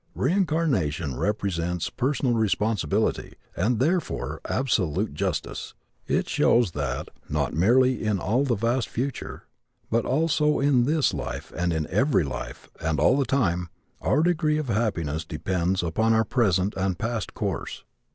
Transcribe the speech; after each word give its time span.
Reincarnation 0.15 1.15
represents 1.15 1.91
personal 1.91 2.33
responsibility 2.33 3.33
and 3.55 3.77
therefore 3.77 4.41
absolute 4.49 5.13
justice. 5.13 5.75
It 6.07 6.27
shows 6.27 6.71
that, 6.71 7.09
not 7.29 7.53
merely 7.53 8.03
in 8.03 8.17
all 8.17 8.43
the 8.43 8.55
vast 8.55 8.89
future, 8.89 9.43
but 9.91 10.03
also 10.03 10.59
in 10.59 10.85
this 10.85 11.13
life 11.13 11.53
and 11.55 11.71
in 11.71 11.85
every 11.91 12.23
life, 12.23 12.67
and 12.79 12.99
all 12.99 13.15
the 13.15 13.25
time, 13.25 13.69
our 14.01 14.23
degree 14.23 14.57
of 14.57 14.69
happiness 14.69 15.23
depends 15.23 15.83
upon 15.83 16.13
our 16.13 16.25
present 16.25 16.73
and 16.75 16.97
past 16.97 17.35
course. 17.35 17.83